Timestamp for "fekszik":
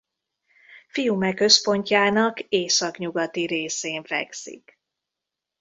4.03-4.79